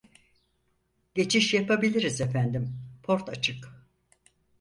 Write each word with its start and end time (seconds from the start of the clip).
Geçiş 1.15 1.53
yapabiliriz 1.53 2.21
efendim 2.21 2.79
port 3.03 3.29
açık 3.29 3.73